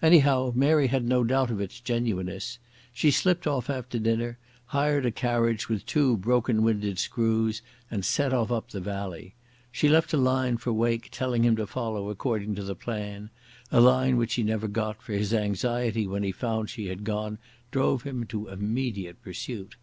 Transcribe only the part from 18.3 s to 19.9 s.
immediate pursuit.